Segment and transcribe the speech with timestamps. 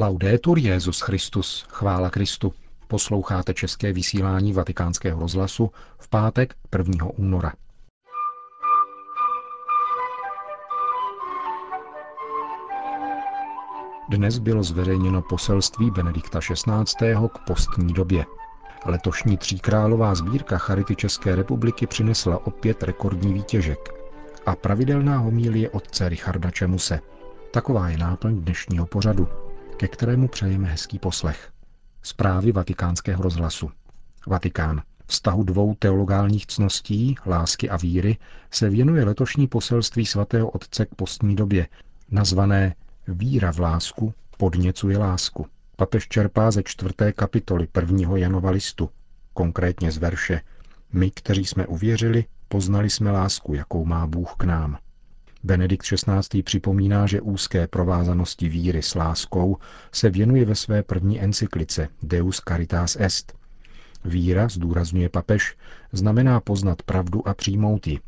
[0.00, 2.52] Laudetur Jezus Christus, chvála Kristu.
[2.88, 7.06] Posloucháte české vysílání Vatikánského rozhlasu v pátek 1.
[7.16, 7.52] února.
[14.08, 17.14] Dnes bylo zveřejněno poselství Benedikta XVI.
[17.32, 18.26] k postní době.
[18.86, 23.78] Letošní tříkrálová sbírka Charity České republiky přinesla opět rekordní výtěžek
[24.46, 27.00] a pravidelná homílie otce Richarda Čemuse.
[27.52, 29.28] Taková je náplň dnešního pořadu,
[29.80, 31.52] ke kterému přejeme hezký poslech.
[32.02, 33.70] Zprávy vatikánského rozhlasu.
[34.26, 34.82] Vatikán.
[35.06, 38.18] Vztahu dvou teologálních cností, lásky a víry,
[38.50, 41.68] se věnuje letošní poselství svatého otce k postní době,
[42.10, 42.74] nazvané
[43.08, 45.46] Víra v lásku podněcuje lásku.
[45.76, 48.90] Papež čerpá ze čtvrté kapitoly prvního Janova listu,
[49.34, 50.40] konkrétně z verše
[50.92, 54.78] My, kteří jsme uvěřili, poznali jsme lásku, jakou má Bůh k nám.
[55.44, 56.42] Benedikt XVI.
[56.42, 59.56] připomíná, že úzké provázanosti víry s láskou
[59.92, 63.32] se věnuje ve své první encyklice Deus Caritas Est.
[64.04, 65.56] Víra, zdůrazňuje papež,
[65.92, 68.00] znamená poznat pravdu a přijmout ji.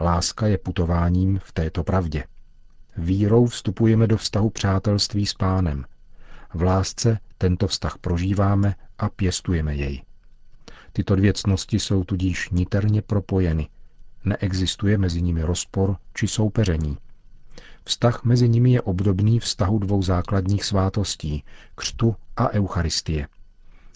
[0.00, 2.24] Láska je putováním v této pravdě.
[2.96, 5.84] Vírou vstupujeme do vztahu přátelství s pánem.
[6.54, 10.02] V lásce tento vztah prožíváme a pěstujeme jej.
[10.92, 13.68] Tyto dvě cnosti jsou tudíž niterně propojeny.
[14.26, 16.98] Neexistuje mezi nimi rozpor či soupeření.
[17.84, 23.28] Vztah mezi nimi je obdobný vztahu dvou základních svátostí, křtu a eucharistie.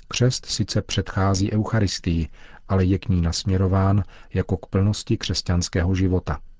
[0.08, 2.28] Křest sice předchází eucharistii,
[2.69, 4.03] ale je k ní nasměrován
[4.34, 6.39] jako k plnosti křesťanského života–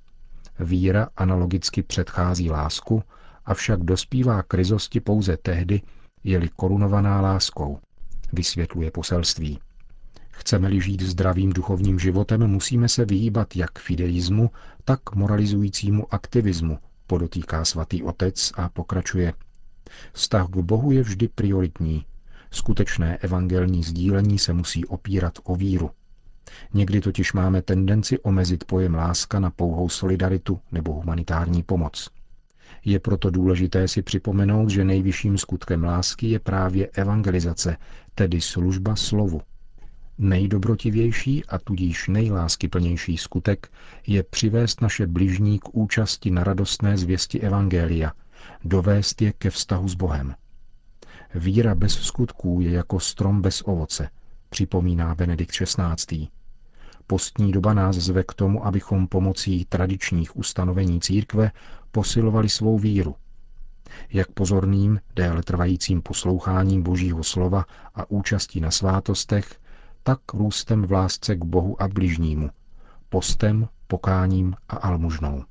[0.61, 3.03] Víra analogicky předchází lásku,
[3.45, 5.83] avšak dospívá k ryzosti pouze tehdy,
[6.25, 7.79] je-li korunovaná láskou,
[8.33, 9.59] vysvětluje poselství.
[10.31, 14.51] Chceme-li žít zdravým duchovním životem, musíme se vyhýbat jak fideismu,
[14.85, 19.33] tak moralizujícímu aktivismu, podotýká svatý otec a pokračuje.
[20.13, 22.05] Vztah k Bohu je vždy prioritní.
[22.51, 25.91] Skutečné evangelní sdílení se musí opírat o víru.
[26.75, 32.11] Někdy totiž máme tendenci omezit pojem láska na pouhou solidaritu nebo humanitární pomoc.
[32.85, 37.77] Je proto důležité si připomenout, že nejvyšším skutkem lásky je právě evangelizace,
[38.15, 39.41] tedy služba slovu.
[40.23, 43.73] Nejdobrotivější a tudíž nejláskyplnější skutek
[44.07, 48.13] je přivést naše bližní k účasti na radostné zvěsti Evangelia,
[48.65, 50.35] dovést je ke vztahu s Bohem.
[51.35, 54.11] Víra bez skutků je jako strom bez ovoce,
[54.49, 56.29] připomíná Benedikt XVI.
[57.07, 61.51] Postní doba nás zve k tomu, abychom pomocí tradičních ustanovení církve
[61.91, 63.15] posilovali svou víru.
[64.13, 67.65] Jak pozorným, déle trvajícím posloucháním Božího slova
[67.95, 69.60] a účastí na svátostech,
[70.03, 72.51] tak růstem v lásce k Bohu a bližnímu,
[73.09, 75.45] postem, pokáním a almužnou.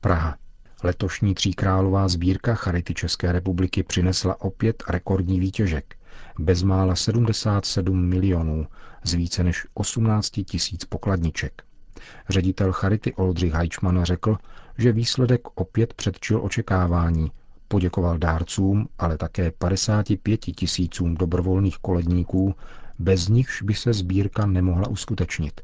[0.00, 0.36] Praha.
[0.82, 5.94] Letošní tříkrálová sbírka Charity České republiky přinesla opět rekordní výtěžek–
[6.38, 8.66] bezmála 77 milionů
[9.04, 11.62] z více než 18 tisíc pokladniček.
[12.28, 14.36] Ředitel Charity Oldřich Hajčman řekl,
[14.78, 17.30] že výsledek opět předčil očekávání,
[17.74, 22.54] poděkoval dárcům, ale také 55 tisícům dobrovolných koledníků,
[22.98, 25.60] bez nichž by se sbírka nemohla uskutečnit.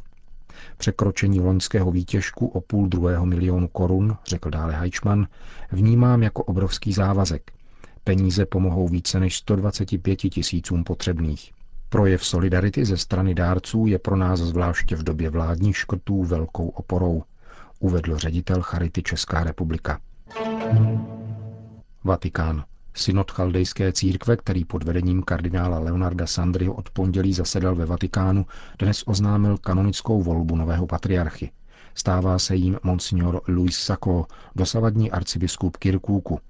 [0.78, 5.26] Překročení loňského výtěžku o půl druhého milionu korun, řekl dále Hajčman,
[5.72, 7.52] vnímám jako obrovský závazek,
[8.04, 11.52] Peníze pomohou více než 125 tisícům potřebných.
[11.88, 17.22] Projev solidarity ze strany dárců je pro nás zvláště v době vládních škrtů velkou oporou,
[17.80, 20.00] uvedl ředitel Charity Česká republika.
[22.04, 22.64] Vatikán.
[22.94, 28.46] Synod chaldejské církve, který pod vedením kardinála Leonarda Sandryho od pondělí zasedal ve Vatikánu,
[28.78, 31.50] dnes oznámil kanonickou volbu nového patriarchy.
[31.94, 36.40] Stává se jim monsignor Luis Sacco, dosavadní arcibiskup Kirkůku,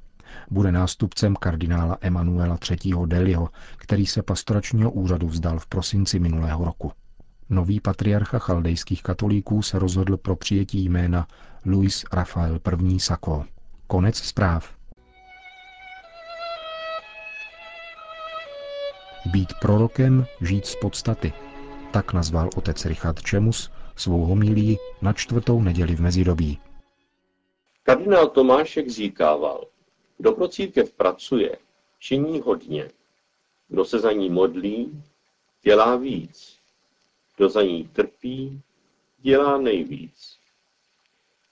[0.50, 2.94] bude nástupcem kardinála Emanuela III.
[3.06, 6.92] Delio, který se pastoračního úřadu vzdal v prosinci minulého roku.
[7.48, 11.26] Nový patriarcha chaldejských katolíků se rozhodl pro přijetí jména
[11.66, 13.00] Luis Rafael I.
[13.00, 13.44] Sako.
[13.86, 14.79] Konec zpráv.
[19.32, 21.32] Být prorokem, žít z podstaty.
[21.92, 26.60] Tak nazval otec Richard Čemus svou homilí na čtvrtou neděli v mezidobí.
[27.82, 29.64] Kardinál Tomášek říkával,
[30.18, 31.58] kdo pro církev pracuje,
[31.98, 32.90] činí hodně.
[33.68, 35.02] Kdo se za ní modlí,
[35.62, 36.58] dělá víc.
[37.36, 38.60] Kdo za ní trpí,
[39.18, 40.38] dělá nejvíc.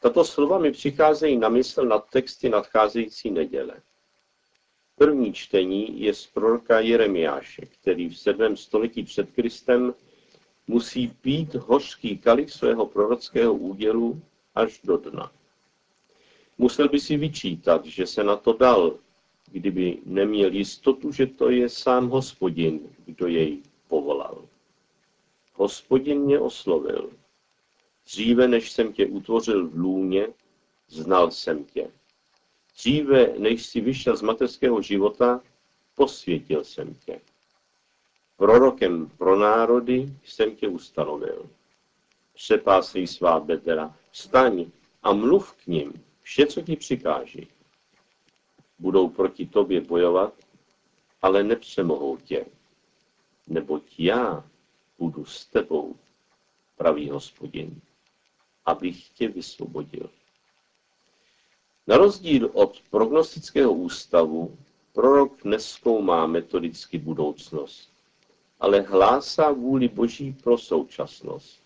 [0.01, 3.75] Tato slova mi přicházejí na mysl nad texty nadcházející neděle.
[4.99, 8.56] První čtení je z proroka Jeremiáše, který v 7.
[8.56, 9.95] století před Kristem
[10.67, 14.21] musí pít hořký kalich svého prorockého údělu
[14.55, 15.33] až do dna.
[16.59, 18.95] Musel by si vyčítat, že se na to dal,
[19.53, 24.44] kdyby neměl jistotu, že to je sám hospodin, kdo jej povolal.
[25.55, 27.11] Hospodin mě oslovil.
[28.05, 30.27] Dříve, než jsem tě utvořil v lůně,
[30.89, 31.91] znal jsem tě.
[32.79, 35.41] Dříve, než jsi vyšel z mateřského života,
[35.95, 37.21] posvětil jsem tě.
[38.37, 41.51] Prorokem pro národy jsem tě ustanovil.
[42.35, 44.71] Přepásej svá bedra, vstaň
[45.03, 47.49] a mluv k ním vše, co ti přikáží.
[48.79, 50.35] Budou proti tobě bojovat,
[51.23, 52.47] ale nepřemohou tě,
[53.47, 54.51] neboť já
[54.99, 55.97] budu s tebou,
[56.77, 57.81] pravý hospodin,
[58.65, 60.11] abych tě vysvobodil.
[61.88, 64.58] Na rozdíl od prognostického ústavu,
[64.93, 67.90] prorok neskoumá metodicky budoucnost,
[68.61, 71.61] ale hlásá vůli Boží pro současnost.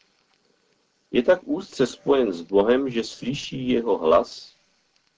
[1.10, 4.56] Je tak úzce spojen s Bohem, že slyší jeho hlas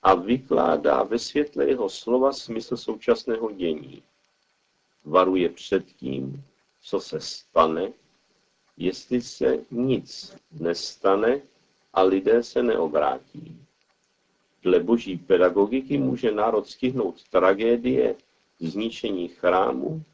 [0.03, 4.03] a vykládá ve světle jeho slova smysl současného dění.
[5.05, 6.45] Varuje před tím,
[6.83, 7.93] co se stane,
[8.77, 11.41] jestli se nic nestane
[11.93, 13.65] a lidé se neobrátí.
[14.65, 18.17] Dle boží pedagogiky může národ stihnout tragédie,
[18.59, 20.05] zničení chrámu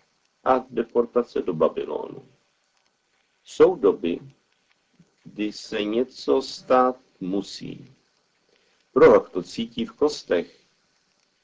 [0.45, 2.23] a deportace do Babylonu.
[3.45, 4.21] Jsou doby,
[5.25, 7.87] kdy se něco stát musí.
[8.93, 10.61] Prorok to cítí v kostech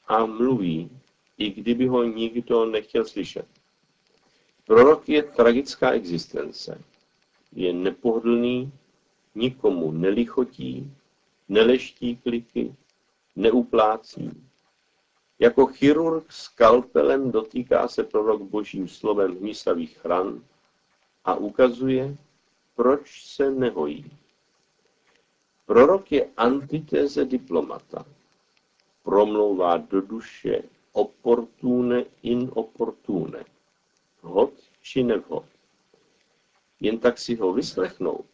[0.07, 0.91] a mluví,
[1.39, 3.47] i kdyby ho nikdo nechtěl slyšet.
[4.67, 6.85] Prorok je tragická existence.
[7.53, 8.73] Je nepohodlný,
[9.35, 10.93] nikomu nelichotí,
[11.49, 12.75] neleští kliky,
[13.37, 14.47] neuplácí.
[15.39, 20.43] Jako chirurg s kalpelem dotýká se prorok božím slovem hnisavých ran
[21.25, 22.17] a ukazuje,
[22.75, 24.11] proč se nehojí.
[25.67, 28.07] Prorok je antitéze diplomata.
[29.03, 30.63] Promlouvá do duše
[30.93, 33.45] oportune in oportune.
[34.21, 34.53] Hod
[34.83, 35.45] či nevhod.
[36.81, 38.27] Jen tak si ho vyslechnout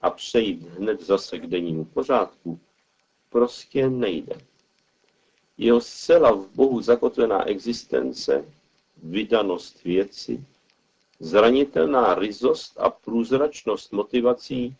[0.00, 2.60] a přejít hned zase k dennímu pořádku
[3.30, 4.40] prostě nejde.
[5.58, 8.44] Jeho zcela v Bohu zakotvená existence,
[9.02, 10.44] vydanost věci,
[11.20, 14.76] zranitelná ryzost a průzračnost motivací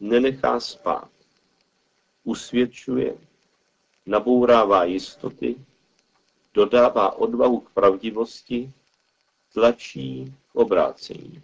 [0.00, 1.10] nenechá spát.
[2.24, 3.18] Usvědčuje,
[4.06, 5.56] nabourává jistoty,
[6.54, 8.72] dodává odvahu k pravdivosti,
[9.52, 11.42] tlačí k obrácení.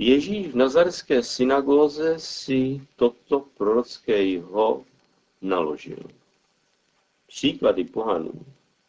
[0.00, 4.84] Ježíš v nazarské synagóze si toto prorocké jeho
[5.42, 5.98] naložil.
[7.26, 8.32] Příklady pohanů,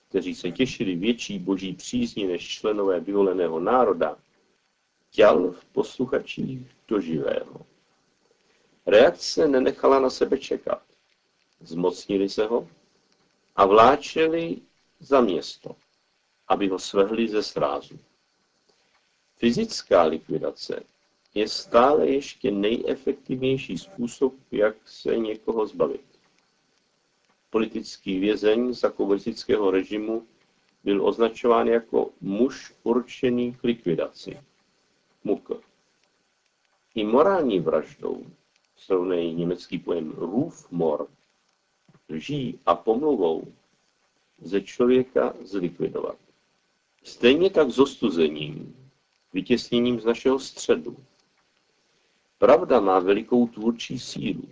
[0.09, 4.17] kteří se těšili větší boží přízni než členové vyvoleného národa,
[5.11, 7.65] těl v posluchačích do živého.
[8.85, 10.81] Reakce nenechala na sebe čekat.
[11.59, 12.67] Zmocnili se ho
[13.56, 14.57] a vláčeli
[15.00, 15.75] za město,
[16.47, 18.00] aby ho svehli ze srázu.
[19.35, 20.83] Fyzická likvidace
[21.36, 26.06] je stále ještě nejefektivnější způsob, jak se někoho zbavit.
[27.50, 30.28] Politický vězeň za komunistického režimu
[30.84, 34.40] byl označován jako muž určený k likvidaci.
[35.24, 35.52] Muk.
[36.96, 38.26] I morální vraždou,
[38.76, 41.10] srovnej německý pojem Rufmord,
[42.10, 43.54] lží a pomluvou,
[44.42, 46.18] ze člověka zlikvidovat.
[47.04, 48.76] Stejně tak s ostuzením,
[49.33, 50.98] vytěsněním z našeho středu,
[52.40, 54.50] Pravda má velikou tvůrčí sílu.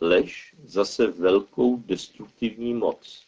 [0.00, 3.22] Lež zase velkou destruktivní moc.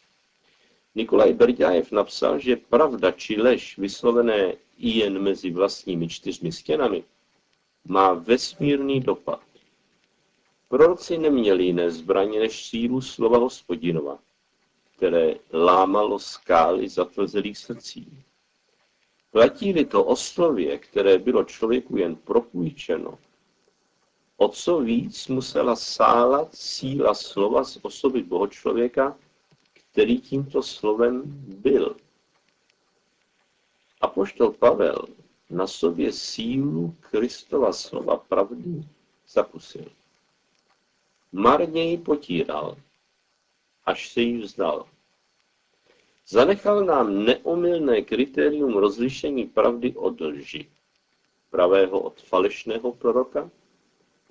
[0.95, 7.03] Nikolaj Berďájev napsal, že pravda či lež vyslovené i jen mezi vlastními čtyřmi stěnami
[7.85, 9.43] má vesmírný dopad.
[10.69, 14.19] Proroci neměli jiné zbraně než sílu slova hospodinova,
[14.95, 18.23] které lámalo skály zatvrzelých srdcí.
[19.31, 23.17] Platí-li to o slově, které bylo člověku jen propůjčeno,
[24.43, 29.17] O co víc musela sálat síla slova z osoby bohočlověka,
[29.73, 31.95] který tímto slovem byl.
[34.01, 35.07] A poštol Pavel
[35.49, 38.83] na sobě sílu Kristova slova pravdy
[39.27, 39.85] zakusil.
[41.31, 42.77] Marně ji potíral,
[43.85, 44.85] až se jí vzdal.
[46.27, 50.69] Zanechal nám neomylné kritérium rozlišení pravdy od lži,
[51.49, 53.49] pravého od falešného proroka,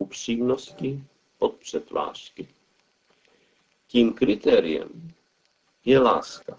[0.02, 1.04] upřímnosti
[1.38, 2.49] od přetvářky.
[3.87, 5.12] Tím kritériem
[5.85, 6.59] je láska.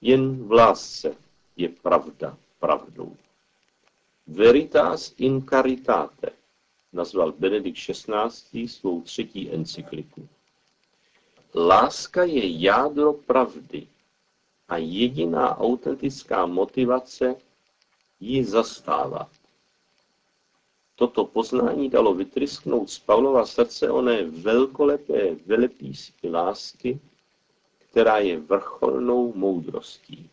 [0.00, 1.16] Jen v lásce
[1.56, 3.16] je pravda pravdou.
[4.26, 6.30] Veritas in caritate
[6.92, 8.68] nazval Benedikt XVI.
[8.68, 10.28] svou třetí encykliku.
[11.54, 13.86] láska je jádro pravdy
[14.68, 17.34] a jediná autentická motivace
[18.20, 19.30] ji zastávat.
[20.98, 27.00] Toto poznání dalo vytrysknout z Pavlova srdce oné velkolepé velepísky lásky,
[27.90, 30.30] která je vrcholnou moudrostí.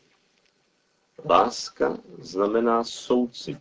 [1.29, 3.59] Láska znamená soucit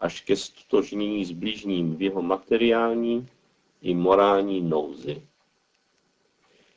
[0.00, 3.28] až ke stotožnění s blížním v jeho materiální
[3.82, 5.22] i morální nouzi.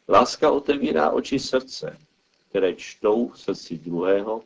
[0.09, 1.97] Láska otevírá oči srdce,
[2.49, 4.43] které čtou v srdci druhého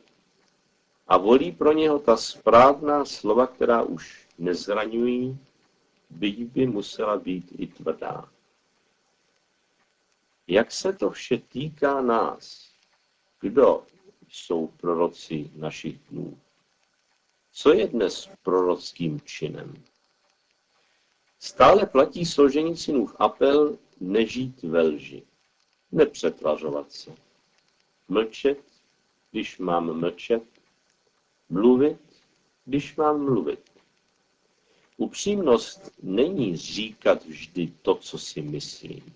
[1.08, 5.38] a volí pro něho ta správná slova, která už nezraňují,
[6.10, 8.28] byť by musela být i tvrdá.
[10.46, 12.70] Jak se to vše týká nás?
[13.40, 13.86] Kdo
[14.28, 16.38] jsou proroci našich dnů?
[17.52, 19.74] Co je dnes prorockým činem?
[21.38, 25.22] Stále platí Solženicinův apel nežít ve lži,
[25.92, 27.14] nepřetvařovat se,
[28.08, 28.58] mlčet,
[29.30, 30.42] když mám mlčet,
[31.48, 31.98] mluvit,
[32.64, 33.69] když mám mluvit.
[35.00, 39.14] Upřímnost není říkat vždy to, co si myslím.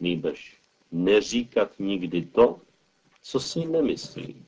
[0.00, 0.56] Nýbrž
[0.92, 2.60] neříkat nikdy to,
[3.22, 4.46] co si nemyslím.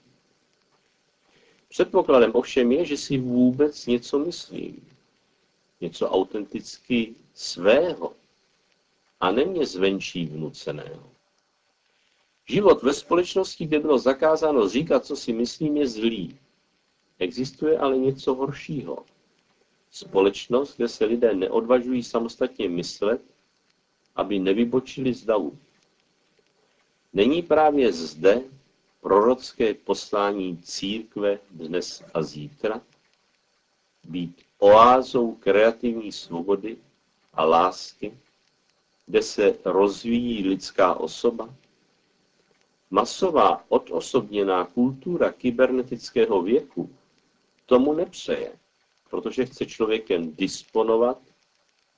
[1.68, 4.88] Předpokladem ovšem je, že si vůbec něco myslím.
[5.80, 8.14] Něco autenticky svého
[9.20, 11.10] a ne mě zvenčí vnuceného.
[12.48, 16.38] Život ve společnosti, kde bylo zakázáno říkat, co si myslím, je zlý.
[17.18, 19.04] Existuje ale něco horšího.
[19.90, 23.22] Společnost, kde se lidé neodvažují samostatně myslet,
[24.16, 25.58] aby nevybočili z davu.
[27.12, 28.42] Není právě zde
[29.00, 32.80] prorocké poslání církve dnes a zítra?
[34.04, 36.76] Být oázou kreativní svobody
[37.34, 38.18] a lásky,
[39.06, 41.54] kde se rozvíjí lidská osoba?
[42.90, 46.90] Masová odosobněná kultura kybernetického věku
[47.66, 48.52] tomu nepřeje,
[49.10, 51.18] protože chce člověkem disponovat,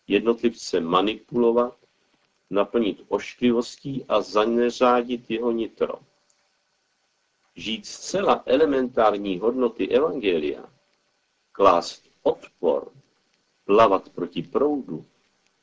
[0.09, 1.77] jednotlivce manipulovat,
[2.51, 5.95] naplnit ošklivostí a zaneřádit jeho nitro.
[7.55, 10.73] Žít zcela elementární hodnoty Evangelia,
[11.53, 12.93] klást odpor,
[13.65, 15.07] plavat proti proudu,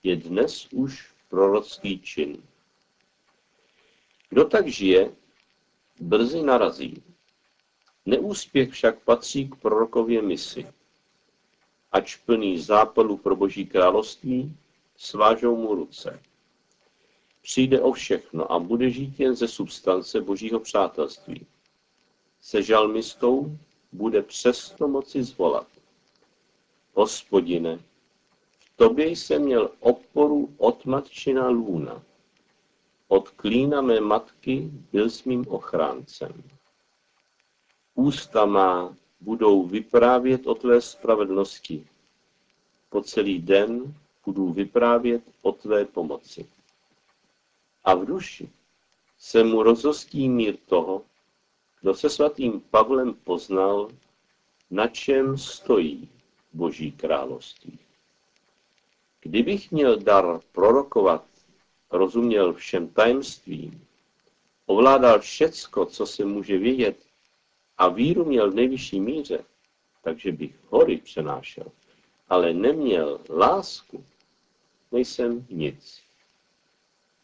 [0.04, 2.44] je dnes už prorocký čin.
[4.30, 5.16] Kdo tak žije,
[6.00, 7.04] brzy narazí.
[8.06, 10.68] Neúspěch však patří k prorokově misi.
[11.92, 14.58] Ač plný zápalu pro boží království,
[14.98, 16.22] svážou mu ruce.
[17.42, 21.46] Přijde o všechno a bude žít jen ze substance božího přátelství.
[22.42, 23.58] Se žalmistou
[23.92, 25.68] bude přesto moci zvolat.
[26.94, 27.80] Hospodine,
[28.60, 32.04] v tobě jsem měl oporu od matčina lůna.
[33.08, 36.44] Od klína mé matky byl s mým ochráncem.
[37.96, 41.88] Ústa má budou vyprávět o tvé spravedlnosti.
[42.90, 43.96] Po celý den
[44.26, 46.48] budu vyprávět o tvé pomoci.
[47.84, 48.50] A v duši
[49.20, 51.02] se mu rozostí mír toho,
[51.82, 53.90] kdo se svatým Pavlem poznal,
[54.72, 56.10] na čem stojí
[56.54, 57.80] Boží království.
[59.22, 61.26] Kdybych měl dar prorokovat,
[61.92, 63.88] rozuměl všem tajemstvím,
[64.66, 67.09] ovládal všecko, co se může vědět,
[67.80, 69.44] a víru měl v nejvyšší míře,
[70.04, 71.66] takže bych hory přenášel,
[72.30, 74.06] ale neměl lásku,
[74.92, 76.02] nejsem nic.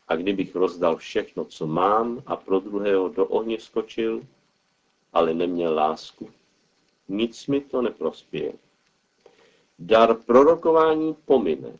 [0.07, 4.21] A kdybych rozdal všechno, co mám a pro druhého do ohně skočil,
[5.13, 6.29] ale neměl lásku,
[7.07, 8.53] nic mi to neprospěje.
[9.79, 11.77] Dar prorokování pomine,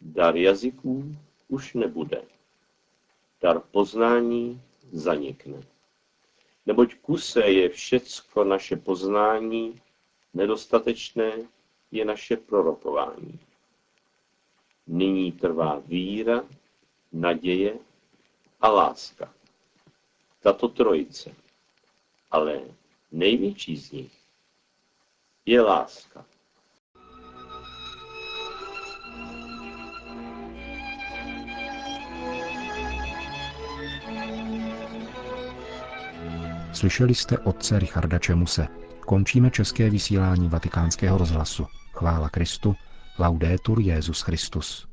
[0.00, 1.16] dar jazyků
[1.48, 2.22] už nebude,
[3.40, 5.62] dar poznání zanikne.
[6.66, 9.80] Neboť kuse je všecko naše poznání,
[10.34, 11.32] nedostatečné
[11.90, 13.40] je naše prorokování.
[14.86, 16.44] Nyní trvá víra,
[17.12, 17.78] naděje
[18.60, 19.34] a láska.
[20.40, 21.34] Tato trojice.
[22.30, 22.60] Ale
[23.12, 24.12] největší z nich
[25.46, 26.26] je láska.
[36.80, 38.66] Slyšeli jste otce Richarda Čemuse.
[39.00, 41.66] Končíme české vysílání vatikánského rozhlasu.
[41.92, 42.74] Chvála Kristu.
[43.18, 44.89] Laudetur Jezus Christus.